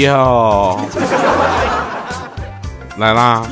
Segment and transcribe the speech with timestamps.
[0.00, 0.80] 哟，
[2.96, 3.46] 来啦！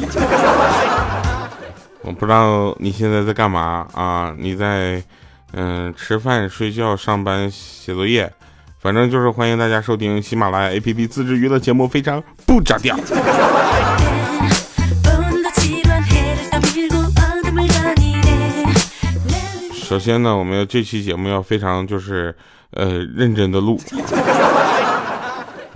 [2.01, 4.35] 我不知道你现在在干嘛啊？
[4.39, 5.03] 你在
[5.53, 8.33] 嗯吃饭、睡觉、上班、写作业，
[8.81, 12.97] 反正就是欢迎大家收听喜马拉雅 APP 自制娱乐节目，非常不着调。
[19.75, 22.35] 首先呢，我们要这期节目要非常就是
[22.71, 23.79] 呃认真的录。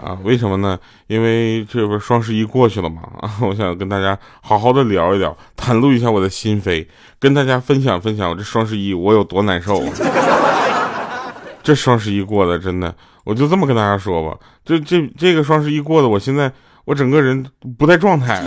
[0.03, 0.77] 啊，为什么呢？
[1.07, 6.85] 因为这不是双十一过去了嘛啊， 我想跟大家好好的聊一聊，袒露一下我的心扉，
[7.21, 9.81] 跟大家分享分享我这双十一我有多难受。
[11.63, 16.51] 这双十一过的真的，我就这么跟大家说吧，这这这个双十一过的，我现在
[16.85, 17.47] 我整个人
[17.79, 18.43] 不在状态，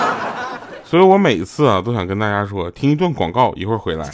[0.84, 4.06] 所以我每次啊都想跟大家说，听一段广告，一会儿回来。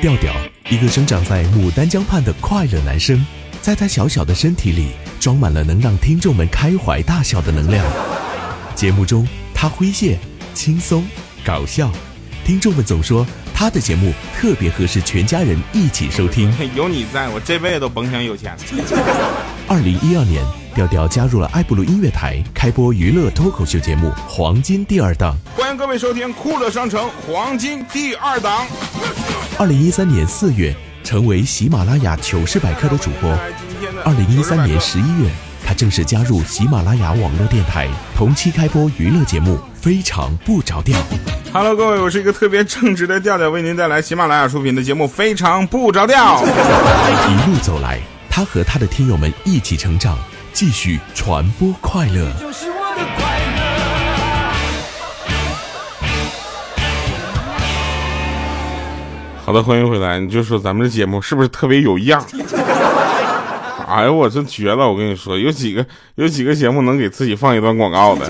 [0.00, 0.32] 调调。
[0.68, 3.24] 一个生长在牡丹江畔的快乐男生，
[3.62, 4.88] 在他小小的身体里
[5.20, 7.86] 装满了能让听众们开怀大笑的能量。
[8.74, 10.18] 节目中，他诙谐、
[10.54, 11.06] 轻松、
[11.44, 11.88] 搞笑，
[12.44, 16.52] 听众们总说他的节目特别合适全家人一起收听。
[16.74, 18.56] 有你在我这辈子都甭想有钱。
[19.68, 20.44] 二零一二年，
[20.74, 25.36] 调调加入了爱布鲁音乐台，开播娱乐脱口秀节目《黄金第二档》。
[25.56, 28.66] 欢迎各位收听酷乐商城黄金第二档。
[29.58, 33.30] 二零一三年四月，成为喜马拉雅糗事百科的主播。
[34.04, 35.30] 二零一三年十一月，
[35.64, 40.98] 他正式加入喜马拉雅网络电台，同期开播娱乐节目《非常不着调》。
[41.54, 46.44] Hello，各位，我是一个特别正直的调调，为您带来喜马拉雅出品的节目《非常不着调》。
[46.44, 47.98] 一路走来，
[48.28, 50.18] 他和他的听友们一起成长，
[50.52, 52.30] 继续传播快乐。
[59.46, 60.18] 好的，欢迎回来。
[60.18, 62.20] 你就说咱们这节目是不是特别有样？
[63.86, 64.90] 哎呦，我真绝了！
[64.90, 68.28] 我跟你说，有几个有几个节目能给自己放一段广告的，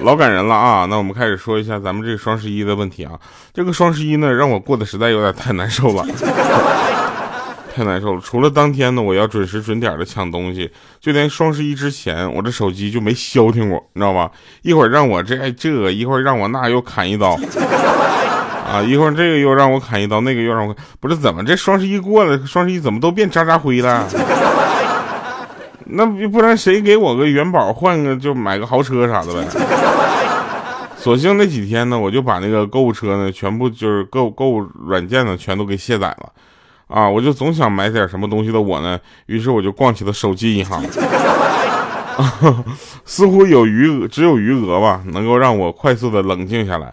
[0.00, 0.86] 老感人了啊！
[0.88, 3.12] 那我们开始说一下咱们这个双十一的问题啊。
[3.52, 6.02] 这个双十一呢，让我过得实在有点太难受了，
[7.74, 8.20] 太难受了。
[8.24, 14.30] 除了当天呢，我要准时准点的抢东西，就连双十一之前，我这手机就没消停过，你知道吧？
[14.62, 17.38] 一会儿让我这这，一会儿让我那，又砍一刀。
[18.70, 18.82] 啊！
[18.82, 24.06] 一会儿这个又让我砍一刀，那个又让我不是怎么这双十一过了，双十一怎么都变渣渣灰了？
[25.90, 29.42] 那不然谁给我个元宝换个就买个豪车啥的呗？
[30.96, 36.30] 索性那几天呢，我就把那个购物车呢全部就是购购物软件呢全都给卸载了。
[36.88, 37.06] 啊！
[37.06, 40.82] 我就总想买点什么东西的我呢，于是我就逛起了手机银行。
[43.04, 46.92] 似乎有余额，只有余额吧，能够让我快速的冷静下来。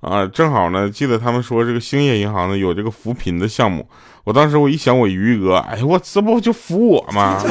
[0.00, 3.84] 啊，正好呢，记得他们说这个兴业银行呢有这个扶贫的项目，
[4.22, 7.42] 我当时我一想我余额，哎我这不就扶我吗？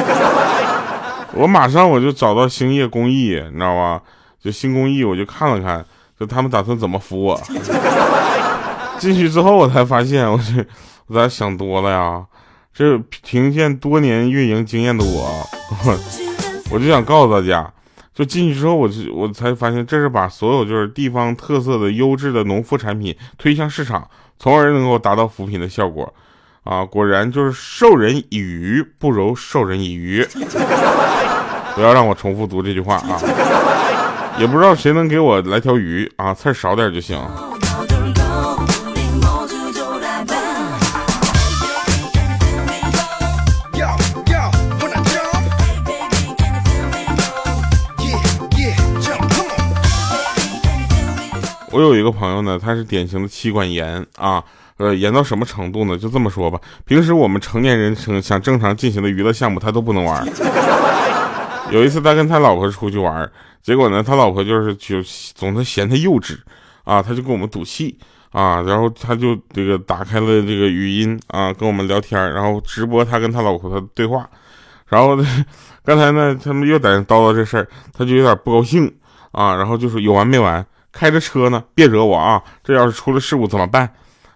[1.35, 4.01] 我马上我就找到兴业公益，你知道吧？
[4.39, 5.85] 就新公益，我就看了看，
[6.17, 7.39] 就他们打算怎么扶我。
[8.97, 10.65] 进去之后我才发现，我去
[11.07, 12.25] 我咋想多了呀？
[12.73, 15.47] 这凭借多年运营经验的我，
[16.71, 17.69] 我就想告诉大家。
[18.17, 26.11] 就进去之后，我就我才发现，这是把所有就是地方特色的优质的农副产品推向市场，从而能够达到扶贫的效果，
[26.63, 30.27] 啊，果然就是授人以鱼不如授人以渔。
[31.75, 33.21] 不要让我重复读这句话啊！
[34.39, 37.15] 也不知道谁能给我来条鱼啊，刺少点就行。
[51.77, 54.43] 我有一个朋友呢，他是典型的妻管严啊，
[54.77, 55.95] 呃，严到什么程度呢？
[55.95, 60.27] 就这么说吧，平时我们成年人成想正常进行的娱乐项目，他都不能玩。
[61.69, 63.31] 有一次他跟他老婆出去玩，
[63.61, 65.03] 结果呢，他老婆就是就
[65.35, 66.35] 总是嫌他幼稚
[66.83, 67.95] 啊，他就跟我们赌气
[68.31, 74.27] 啊，然后他就这个打开了这个语音啊，跟我们聊天，然后直播他跟他老婆的对话，
[74.87, 75.45] 然后呢，
[75.85, 78.91] 刚才呢，他们又在那叨叨这事儿，他就有点不高兴
[79.31, 80.65] 啊，然后就说有完没完？
[80.97, 82.41] 开着车呢，别惹我啊！
[82.63, 83.87] 这要是出了事故怎么办？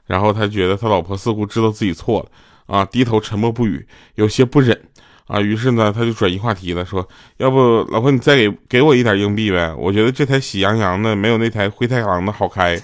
[0.05, 2.29] 然后他觉得他老婆似乎知道自己错了
[2.67, 4.79] 啊，低头沉默不语，有些不忍
[5.25, 5.41] 啊。
[5.41, 9.73] 于是呢，他就转移话题了，说：“要不老婆你再给给我一点硬币呗？
[9.75, 12.79] 我觉得这台喜羊羊的没有那台灰太狼的好开。”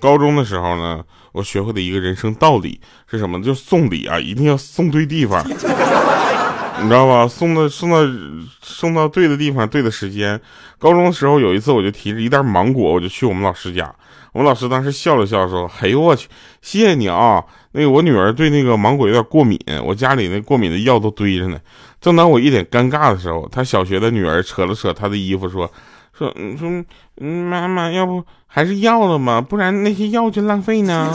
[0.00, 1.02] 高中的时候呢，
[1.32, 2.80] 我学会的一个人生道理
[3.10, 3.42] 是什么？
[3.42, 5.44] 就送礼啊，一定要送对地方。
[6.80, 7.26] 你知道吧？
[7.26, 7.96] 送到送到
[8.62, 10.40] 送到对的地方，对的时间。
[10.78, 13.92] 高中的时候有一次，我就提着一袋芒果，我就去我们老师家。
[14.32, 16.28] 我们老师当时笑了笑说：“哎呦我去，
[16.62, 17.42] 谢谢你啊！
[17.72, 21.58] 那个我女儿对那个芒果有点过敏，我家里那过敏的药都堆着呢。”
[22.00, 25.68] 正当我一脸尴尬的时候，他小学的女儿扯了扯他的衣服说
[26.18, 26.68] ：“说说
[27.20, 31.14] 嗯，妈妈，要不还是要了嘛，不然那些药就浪费呢。”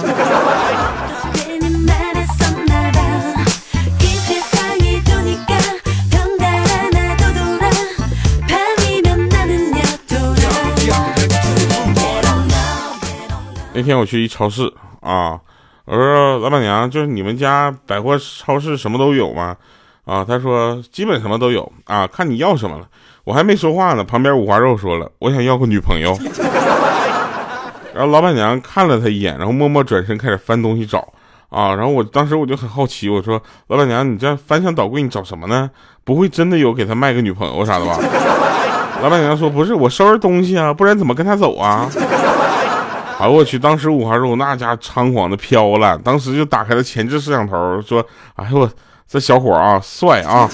[13.76, 14.72] 那天我去一超市
[15.02, 15.38] 啊，
[15.86, 19.58] 我说老板娘，就是你们家百货超市什么都有吗？
[20.06, 22.88] 啊，他说基本什么都有啊，看你要什么了。
[23.24, 26.18] 我还没说话呢，旁边五花肉说了，我想要个女朋友。
[27.96, 31.08] 然后老板娘看了他一眼，然后默默转身开始翻东西找
[31.50, 31.76] 啊。
[31.76, 35.70] 然后我当时我就很好奇，我说老板娘，你这翻箱倒柜你找什么呢？
[36.04, 37.98] 不会真的有给他卖个女朋友啥的吧？
[39.02, 41.90] 老板娘说不是，我收拾东西啊，不然怎么跟他走啊？
[43.20, 43.58] 哎我去！
[43.58, 48.06] 当时五花肉那家猖狂的飘了，当时就打开了前置摄像头，说
[48.36, 48.70] ：“哎呦我
[49.08, 50.50] 这小伙啊，帅啊！”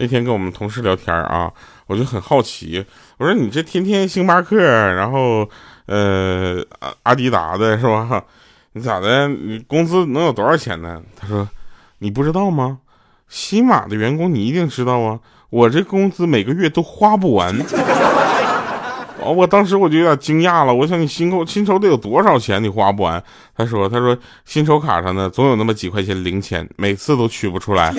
[0.00, 1.52] 那天跟我们同事聊天啊，
[1.86, 2.82] 我就很好奇，
[3.18, 5.46] 我说：“你这天天星巴克，然后
[5.84, 8.24] 呃阿阿迪达的是吧？
[8.72, 9.28] 你咋的？
[9.28, 11.46] 你工资能有多少钱呢？”他说。
[12.02, 12.78] 你不知道吗？
[13.28, 15.20] 西马的员工你一定知道啊！
[15.50, 17.54] 我这工资每个月都花不完。
[19.20, 20.74] 哦，我当时我就有点惊讶了。
[20.74, 22.62] 我想你薪酬薪酬得有多少钱？
[22.64, 23.22] 你花不完？
[23.54, 27.92] 他说他说薪酬卡上呢总有那么几块钱零钱，每次都取不出来。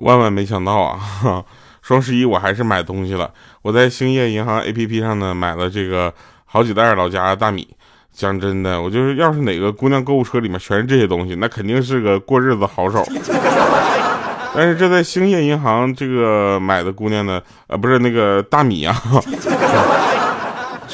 [0.00, 1.44] 万万没想到啊！
[1.80, 3.30] 双十一我还是买东西了。
[3.62, 6.12] 我在兴业银行 APP 上呢买了这个
[6.44, 7.66] 好几袋老家的大米。
[8.12, 13.04] 讲真的，我就是要是哪个姑娘购物车里面全是这些东西，那肯定是个过日子好手。
[14.54, 18.94] 但是这在兴业银行这个买的姑娘呢，呃，不是那个大米啊，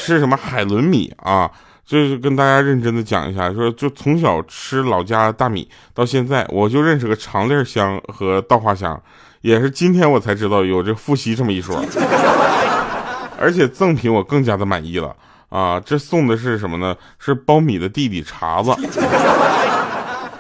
[0.01, 1.51] 吃什么海伦米啊？
[1.85, 9.01] 就是跟大家认真的讲一下，说就从小吃老家大米到现在，我就认识个长粒香和稻花香，
[9.41, 11.85] 也是今天我才知道有这复习这么一说。
[13.39, 15.17] 而且赠品我更加的满意了
[15.49, 15.81] 啊！
[15.85, 16.95] 这送的是什么呢？
[17.19, 18.71] 是苞米的弟弟碴子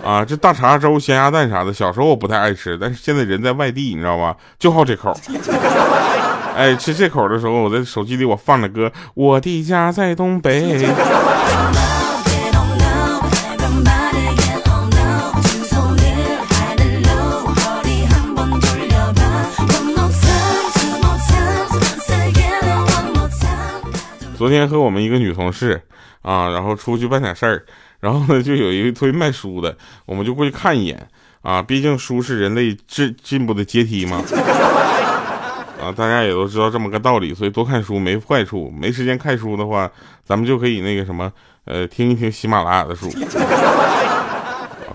[0.04, 0.24] 啊！
[0.24, 4.36] 这大碴粥、咸鸭蛋啥的，小时候我不太爱吃，但是现在人在外地，你知道吧？
[4.58, 5.12] 就好这口。
[6.60, 10.78] 哎，吃这口的时候，我在手机里我放着歌，《我的家在东北》。
[24.36, 25.80] 昨天和我们一个女同事
[26.20, 27.64] 啊，然后出去办点事儿，
[28.00, 29.74] 然后呢，就有一个推卖书的，
[30.04, 31.08] 我们就过去看一眼
[31.40, 34.22] 啊，毕竟书是人类进进步的阶梯嘛。
[35.82, 38.72] 啊，大家也都知道这么个道理，所以多看书没坏处。
[38.78, 39.90] 没时间看书的话，
[40.24, 41.32] 咱们就可以那个什么，
[41.64, 43.10] 呃，听一听喜马拉雅的书。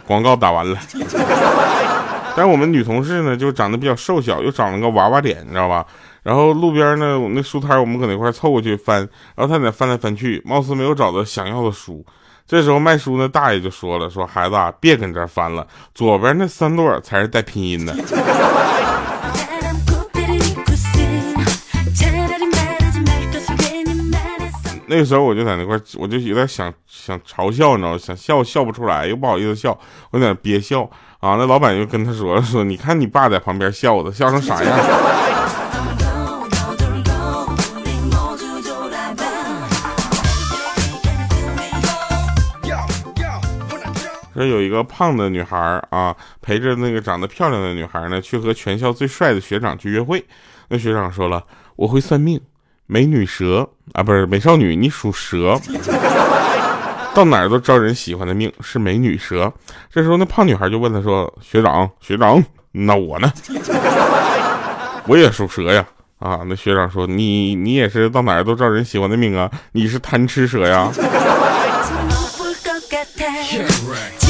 [0.06, 0.78] 广告打完了。
[2.38, 5.86] 但我们女同事呢，就长得比较瘦小，又长了个娃娃脸，你知道吧？
[6.22, 9.00] 然后路边呢，那书摊我们搁那块凑过去翻，
[9.36, 12.06] 然后她在翻来翻去，貌似没有找到想要的书。
[12.48, 15.66] 这时候卖书那大爷就说了：“说孩子啊，别跟这儿翻了，
[15.96, 17.96] 左边那三摞才是带拼音的。”
[24.98, 27.98] 那时候我就在那块，我就有点想想嘲笑，你知道吗？
[27.98, 29.78] 想笑笑不出来，又不好意思笑，
[30.12, 30.84] 我有点憋笑
[31.20, 31.36] 啊。
[31.36, 34.74] 那老板就跟他说说，你看你爸在旁边笑的，笑成啥样？
[44.34, 45.58] 说有一个胖的女孩
[45.90, 50.26] 啊，陪着那个长得漂亮的女孩呢，去和全校最帅的学长去约会。
[50.70, 51.44] 那学长说了，
[51.76, 52.40] 我会算命。
[52.88, 55.60] 美女蛇啊，不是美少女，你属蛇，
[57.14, 59.52] 到哪儿都招人喜欢的命，是美女蛇。
[59.92, 63.32] 这时候那胖女孩就问他说：“学长，学长，那我呢？
[65.08, 65.86] 我也属蛇呀。”
[66.20, 69.50] 啊，那学长说：“你你也是到哪儿都招人喜欢的命啊？
[69.72, 70.92] 你是贪吃蛇呀？”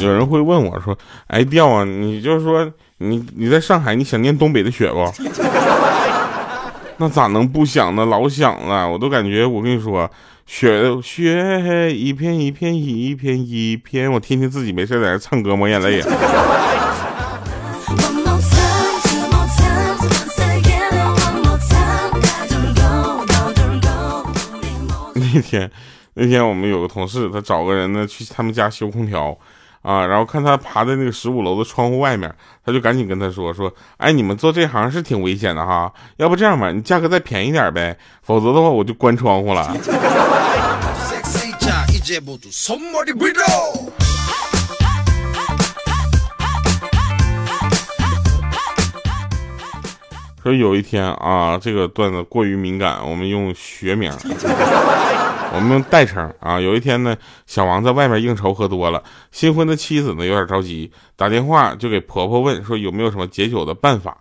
[0.00, 0.96] 有人会问我说
[1.28, 5.10] ：“哎，调啊，你就是说你你在上海，你想念东北的雪不？”
[6.98, 8.06] 那咋能不想呢？
[8.06, 10.10] 老想了，我都感觉我跟你说，
[10.46, 16.06] 雪雪一片一片一片一片，我天天自己没事在这唱歌抹眼泪呀。
[25.14, 25.70] 那天，
[26.14, 29.36] 那天我们有个同事，他找个人呢去他们家修空调，
[29.86, 39.72] 啊，然后看他爬在那个十五楼的窗户外面，他就赶紧跟他说说，哎，你们做这行是挺危险的哈，要不这样吧，你价格再便宜点呗，否则的话我就关窗户了。
[50.42, 54.12] 说有一天啊，这个段子过于敏感，我们用学名，
[55.54, 56.60] 我们用代称啊。
[56.60, 64.16] 有一天呢，小王在外面应酬喝多了，新婚的妻子呢有点着急，打电话就给婆婆问说有没有什么解酒的办法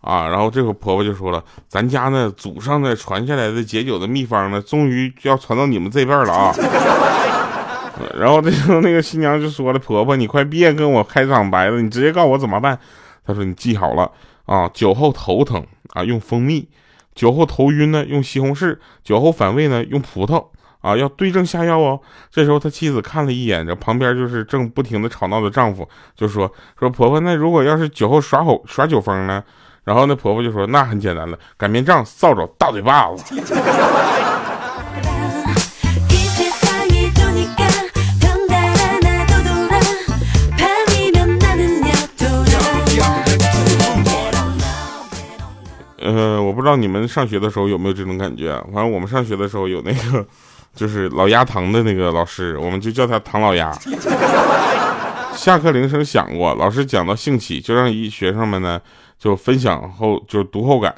[0.00, 0.28] 啊。
[0.28, 6.54] 然后这个婆婆就说了，咱家呢祖上呢传下来的解酒的秘方呢，终于要传到你们这辈了啊。
[8.14, 12.78] 然后这时候那个新娘就说了，婆婆你快别跟我开场白了，你直接告诉我怎么办。
[13.26, 14.10] 她说你记好了。
[14.46, 16.66] 啊，酒后头疼啊，用蜂蜜；
[17.14, 20.42] 酒后头晕呢，用西红柿；酒后反胃呢，用葡萄。
[20.80, 22.00] 啊，要对症下药哦。
[22.30, 29.42] 这时候他妻子看了一眼，这旁边就是正不停的吵闹的丈夫，就说：“说婆婆，那如果要是酒后耍吼耍酒疯呢？”
[29.84, 33.34] 然后那婆婆就说：“那很简单了，擀面杖、扫帚、大嘴巴子。
[46.00, 50.26] ”呃，我不知道你们上学的时候有没有这种感觉，反正我们上学的时候有那个，
[50.74, 53.72] 就是老鸭堂的那个老师，我们就叫他唐老鸭。
[55.34, 58.80] 下课铃声响过，老师讲到兴起，就让一学生们呢
[59.18, 60.92] 就分享后就读后感，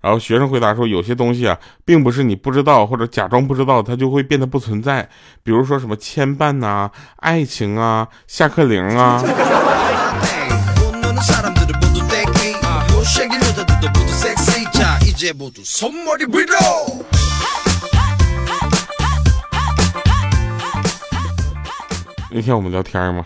[0.00, 5.08] 然后学生回答说，有些东西啊，并不是你不知道或者假装不知道，它就会变得不存在，
[5.44, 9.22] 比如说什么牵绊呐、爱情啊、下课铃啊。
[22.36, 23.24] 那天我们聊天嘛，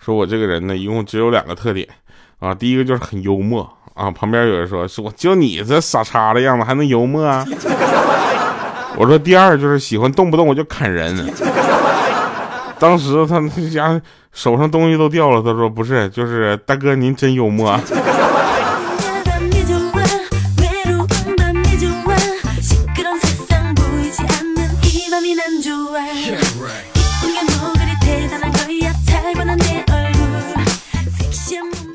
[0.00, 1.86] 说我这个人呢，一共只有两个特点
[2.40, 2.52] 啊。
[2.52, 3.62] 第一个就是很幽默
[3.94, 4.10] 啊。
[4.10, 7.46] 旁边有人说，说就你这傻叉的样子还能幽默啊？
[8.98, 11.32] 我说第二就是喜欢动不动我就砍人。
[12.80, 13.40] 当时他
[13.72, 14.02] 家
[14.32, 17.78] 手上东西都掉了，他说不是，就是大哥您真幽默。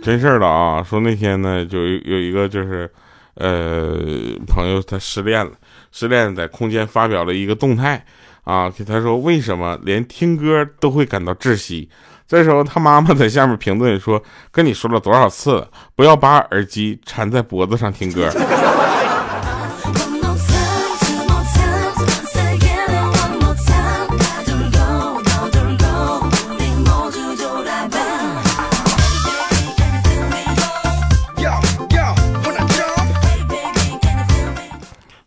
[0.06, 0.84] 真事儿了啊！
[0.84, 2.88] 说那天呢，就有一个就是，
[3.34, 3.98] 呃，
[4.46, 5.52] 朋友他失恋了，
[5.92, 8.06] 失恋在空间发表了一个动态
[8.44, 11.90] 啊，给他说为什么连听歌都会感到窒息？
[12.28, 14.22] 这时候他妈妈在下面评论说
[14.54, 18.30] ：“跟你说了多少次，不要把耳机缠在脖子上听歌。”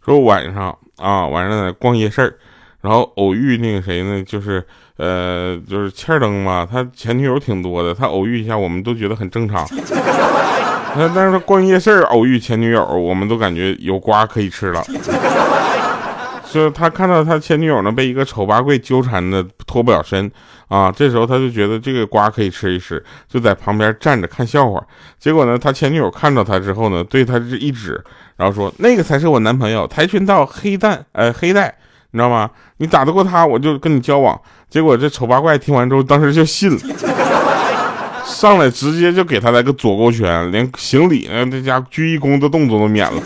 [0.08, 2.36] 说晚上啊，晚上在逛夜市，
[2.80, 4.22] 然后偶遇那个谁呢？
[4.24, 4.64] 就是
[4.96, 9.64] 呃，就是欠灯嘛，他前女友挺多的，他偶遇一下，我们都觉得很正常。
[10.96, 14.82] 那但是他逛夜市偶遇前女友，我们都感觉有瓜可以吃了。
[16.50, 20.30] 就他看到他前女友呢被一个丑八怪纠缠的脱不了身
[20.68, 24.82] 啊，这时候他就觉得这个瓜可以吃一吃，就在旁边站着看笑话。
[25.18, 28.02] 结果呢，他前女友看到他之后呢，对他这一指。
[28.36, 31.74] 然后说那个才是我男朋友，跆拳道黑带，呃黑带，
[32.12, 32.48] 你知道吗？
[32.76, 34.40] 你打得过他，我就跟你交往。
[34.70, 36.78] 结果这丑八怪听完之后，当时就信了，
[38.24, 43.20] 上来直接就给他来个左勾拳，连行礼呢，这家鞠一躬的动作都免了。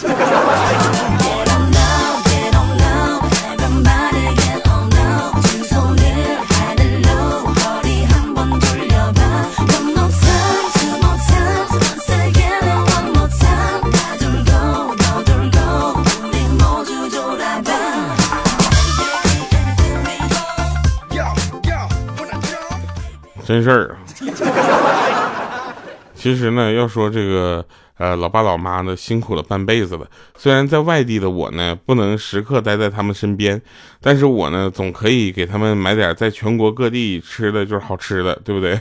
[23.52, 24.00] 真事儿啊！
[26.16, 27.62] 其实呢，要说这个，
[27.98, 30.06] 呃，老爸老妈呢辛苦了半辈子了。
[30.38, 33.60] 虽然在外地的我呢不能时刻待在他们身边，
[34.00, 38.78] 但是我呢总可以给他们买点在全国各地吃的就是好吃的，对不对？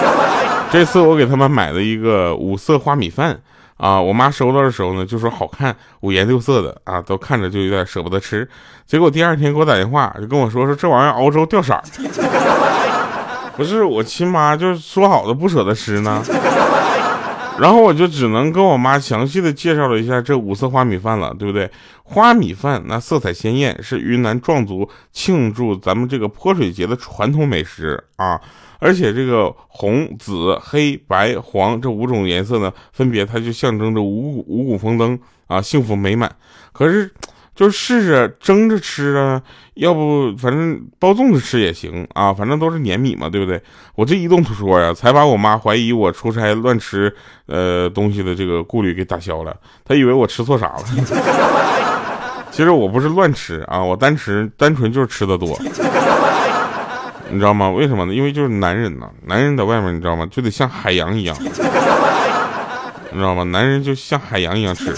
[0.70, 3.40] 这次我给他们买了一个五色花米饭
[3.78, 8.46] 啊，我妈收到的时候呢就说好看，五颜六色的啊，都看着就有点舍不得吃。
[8.86, 11.82] 结果第二天给我打电话就跟我说说这玩意儿熬粥掉色儿，
[13.56, 16.22] 不是我亲妈就是说好的不舍得吃呢。
[17.56, 21.70] 然后我就只能跟我妈详细的介绍了一下这五色花米饭了，对不对？
[22.02, 28.40] 花米饭那色彩鲜艳，是云南壮族庆祝咱们这个泼水节的传统美食啊！
[28.80, 36.34] 而且这个红、紫、黑、白、黄这五种颜色呢，分别它就象征着五谷五谷丰登啊，幸福美满。
[36.72, 37.08] 可是。
[37.54, 39.40] 就试着蒸着吃啊，
[39.74, 43.62] 要不反正包粽子吃也行啊，反正都是粘米嘛，对不对？
[43.94, 47.14] 我这一动说呀，才把我妈怀疑我出差乱吃
[47.46, 49.56] 呃东西的这个顾虑给打消了。
[49.84, 50.84] 她以为我吃错啥了，
[52.50, 55.56] 其实我不是乱吃啊，我单吃单纯就是吃的多，
[57.30, 57.70] 你知道吗？
[57.70, 58.12] 为什么呢？
[58.12, 60.26] 因为就是男人呐，男人在外面你知道吗？
[60.30, 63.44] 就得像海洋一样，你知道吗？
[63.44, 64.92] 男人就像海洋一样吃。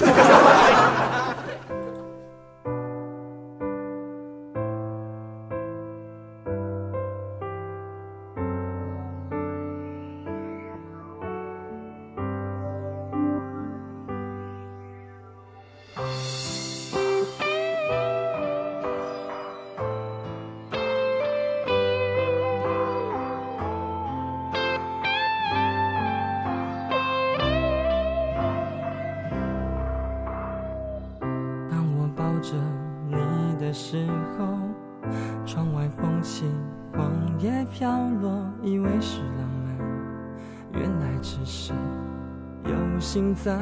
[43.45, 43.52] 在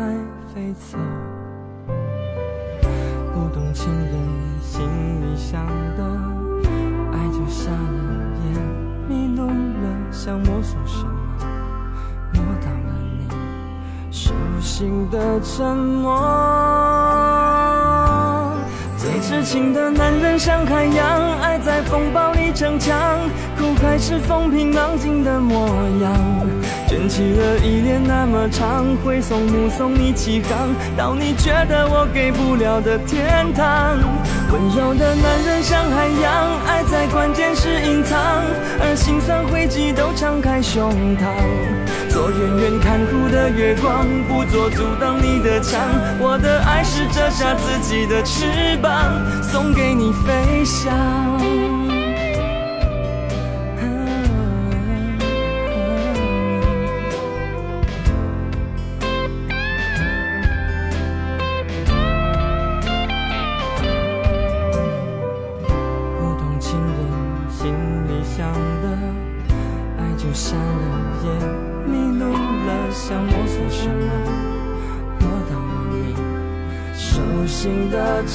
[0.54, 0.96] 飞走。
[3.32, 4.12] 不懂情人
[4.62, 4.80] 心
[5.20, 5.66] 里想
[5.96, 6.02] 的，
[7.12, 7.76] 爱就瞎了
[8.44, 8.54] 眼，
[9.08, 9.52] 迷路了，
[10.10, 11.10] 想摸索什么，
[12.34, 13.28] 摸到了你
[14.10, 16.18] 手心的沉默。
[18.96, 23.18] 最痴情的男人像海洋，爱在风暴里逞强，
[23.58, 25.66] 苦还是风平浪静的模
[26.00, 26.14] 样。
[26.94, 33.98] 卷起了依恋那么长，挥送目送你起航，到你觉得我给不了的天堂。
[34.52, 38.16] 温柔的男人像海洋，爱在关键时隐藏，
[38.78, 41.26] 而心酸汇集都敞开胸膛。
[42.08, 45.80] 做远远看护的月光，不做阻挡你的墙。
[46.20, 50.94] 我的爱是折下自己的翅膀，送给你飞翔。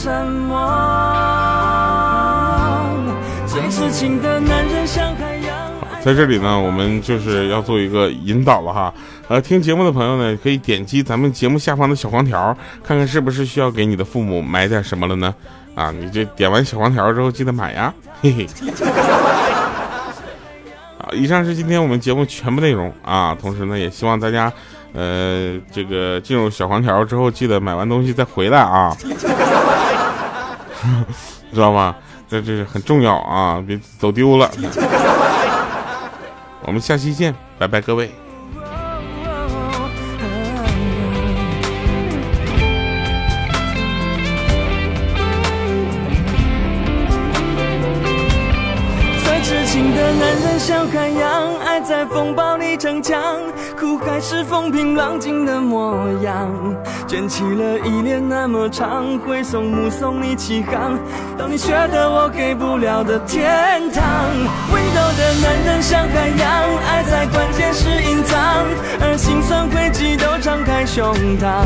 [0.01, 0.57] 沉默。
[3.45, 5.53] 最痴情的男人像海洋。
[6.01, 8.93] 在这里呢，我们就是要做一个引导了哈。
[9.27, 15.35] 呃，听节目的朋友呢，可以点击咱们节目下方的小黄条，看看是不是需要给你的父母买点什么了呢？
[15.75, 18.47] 啊，你这点完小黄条之后记得买呀，嘿嘿。
[20.97, 23.35] 啊，以上是今天我们节目全部内容啊。
[23.39, 24.51] 同时呢，也希望大家，
[24.93, 28.95] 呃，这个进入小黄条之后，记得买完东西再回来啊。
[31.53, 31.95] 知道吗？
[32.29, 34.49] 这这很重要啊，别走丢了。
[36.61, 38.11] 我们下期见，拜拜，各位。
[49.23, 53.41] 最痴情的男人像海洋，爱在风暴里逞强，
[53.79, 56.49] 苦还是风平浪静的模样。
[57.07, 60.99] 卷起了依恋那么长，挥送目送你起航，
[61.37, 64.03] 到你觉得我给不了的天堂。
[64.71, 66.49] 温柔的男人像海洋，
[66.85, 68.65] 爱在关键时隐藏，
[68.99, 71.63] 而心酸汇集都敞开胸膛。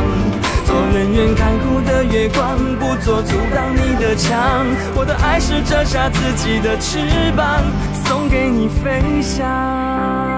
[0.66, 4.66] 做人远看护的月光，不做阻挡你的墙。
[4.96, 7.00] 我的爱是折下自己的翅
[7.36, 7.62] 膀，
[8.06, 10.33] 送给你飞翔。